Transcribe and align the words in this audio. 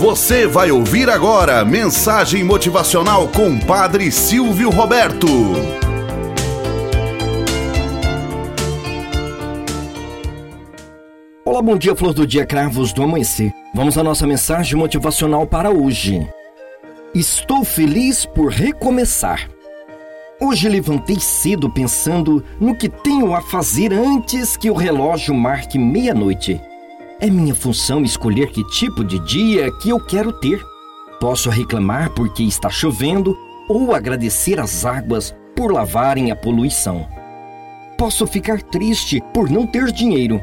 Você 0.00 0.46
vai 0.46 0.70
ouvir 0.70 1.10
agora 1.10 1.62
mensagem 1.62 2.42
motivacional 2.42 3.28
com 3.28 3.58
Padre 3.58 4.10
Silvio 4.10 4.70
Roberto. 4.70 5.26
Olá, 11.44 11.60
bom 11.60 11.76
dia, 11.76 11.94
flor 11.94 12.14
do 12.14 12.26
dia, 12.26 12.46
cravos 12.46 12.94
do 12.94 13.02
amanhecer. 13.02 13.52
Vamos 13.74 13.98
à 13.98 14.02
nossa 14.02 14.26
mensagem 14.26 14.74
motivacional 14.74 15.46
para 15.46 15.70
hoje. 15.70 16.26
Estou 17.14 17.62
feliz 17.62 18.24
por 18.24 18.50
recomeçar. 18.50 19.50
Hoje 20.40 20.66
levantei 20.66 21.20
cedo 21.20 21.68
pensando 21.68 22.42
no 22.58 22.74
que 22.74 22.88
tenho 22.88 23.34
a 23.34 23.42
fazer 23.42 23.92
antes 23.92 24.56
que 24.56 24.70
o 24.70 24.74
relógio 24.74 25.34
marque 25.34 25.78
meia-noite. 25.78 26.58
É 27.20 27.28
minha 27.28 27.54
função 27.54 28.02
escolher 28.02 28.46
que 28.50 28.64
tipo 28.64 29.04
de 29.04 29.18
dia 29.18 29.70
que 29.72 29.90
eu 29.90 30.00
quero 30.00 30.32
ter. 30.32 30.64
Posso 31.20 31.50
reclamar 31.50 32.08
porque 32.14 32.42
está 32.42 32.70
chovendo 32.70 33.36
ou 33.68 33.94
agradecer 33.94 34.58
as 34.58 34.86
águas 34.86 35.34
por 35.54 35.70
lavarem 35.70 36.30
a 36.30 36.36
poluição. 36.36 37.06
Posso 37.98 38.26
ficar 38.26 38.62
triste 38.62 39.22
por 39.34 39.50
não 39.50 39.66
ter 39.66 39.92
dinheiro 39.92 40.40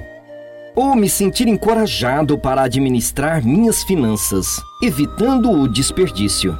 ou 0.75 0.95
me 0.95 1.09
sentir 1.09 1.47
encorajado 1.47 2.37
para 2.37 2.61
administrar 2.61 3.43
minhas 3.43 3.83
finanças, 3.83 4.61
evitando 4.79 5.49
o 5.49 5.67
desperdício. 5.67 6.55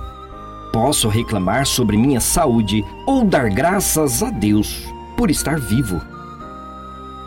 Posso 0.73 1.08
reclamar 1.08 1.67
sobre 1.67 1.95
minha 1.95 2.20
saúde 2.20 2.84
ou 3.05 3.23
dar 3.23 3.52
graças 3.52 4.23
a 4.23 4.31
Deus 4.31 4.91
por 5.16 5.30
estar 5.30 5.59
vivo. 5.59 6.02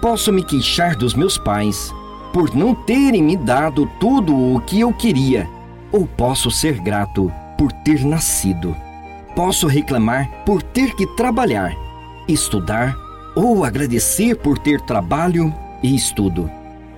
Posso 0.02 0.32
me 0.32 0.42
queixar 0.42 0.96
dos 0.96 1.14
meus 1.14 1.38
pais 1.38 1.92
por 2.32 2.54
não 2.54 2.74
terem 2.74 3.22
me 3.22 3.36
dado 3.36 3.86
tudo 3.98 4.54
o 4.54 4.60
que 4.60 4.80
eu 4.80 4.92
queria, 4.92 5.48
ou 5.92 6.06
posso 6.06 6.50
ser 6.50 6.78
grato 6.80 7.32
por 7.58 7.72
ter 7.72 8.04
nascido. 8.04 8.76
Posso 9.34 9.66
reclamar 9.66 10.28
por 10.44 10.62
ter 10.62 10.94
que 10.94 11.06
trabalhar, 11.16 11.74
estudar 12.28 12.96
ou 13.34 13.64
agradecer 13.64 14.36
por 14.36 14.58
ter 14.58 14.80
trabalho 14.82 15.54
e 15.82 15.94
estudo. 15.94 16.50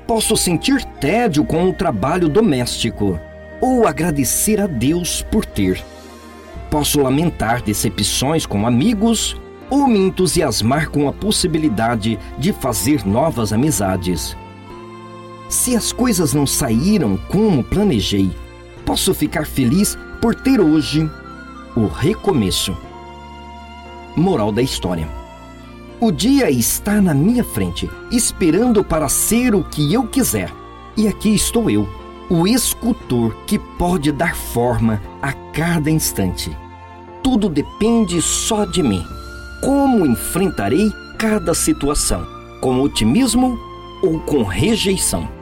Posso 0.06 0.36
sentir 0.36 0.84
tédio 1.00 1.44
com 1.44 1.68
o 1.68 1.72
trabalho 1.72 2.28
doméstico 2.28 3.18
ou 3.60 3.86
agradecer 3.86 4.60
a 4.60 4.66
Deus 4.66 5.22
por 5.30 5.44
ter. 5.44 5.82
Posso 6.70 7.00
lamentar 7.00 7.62
decepções 7.62 8.44
com 8.44 8.66
amigos 8.66 9.36
ou 9.70 9.86
me 9.86 9.98
entusiasmar 9.98 10.90
com 10.90 11.08
a 11.08 11.12
possibilidade 11.12 12.18
de 12.38 12.52
fazer 12.52 13.06
novas 13.06 13.52
amizades. 13.52 14.36
Se 15.52 15.76
as 15.76 15.92
coisas 15.92 16.32
não 16.32 16.46
saíram 16.46 17.14
como 17.28 17.62
planejei, 17.62 18.30
posso 18.86 19.12
ficar 19.12 19.46
feliz 19.46 19.98
por 20.18 20.34
ter 20.34 20.58
hoje 20.58 21.06
o 21.76 21.86
recomeço. 21.86 22.74
Moral 24.16 24.50
da 24.50 24.62
história: 24.62 25.06
O 26.00 26.10
dia 26.10 26.50
está 26.50 27.02
na 27.02 27.12
minha 27.12 27.44
frente, 27.44 27.88
esperando 28.10 28.82
para 28.82 29.10
ser 29.10 29.54
o 29.54 29.62
que 29.62 29.92
eu 29.92 30.06
quiser. 30.06 30.50
E 30.96 31.06
aqui 31.06 31.34
estou 31.34 31.68
eu, 31.68 31.86
o 32.30 32.46
escultor 32.46 33.36
que 33.46 33.58
pode 33.58 34.10
dar 34.10 34.34
forma 34.34 35.02
a 35.20 35.34
cada 35.52 35.90
instante. 35.90 36.50
Tudo 37.22 37.50
depende 37.50 38.22
só 38.22 38.64
de 38.64 38.82
mim. 38.82 39.04
Como 39.62 40.06
enfrentarei 40.06 40.90
cada 41.18 41.52
situação? 41.52 42.26
Com 42.62 42.80
otimismo 42.80 43.58
ou 44.02 44.18
com 44.20 44.44
rejeição? 44.44 45.41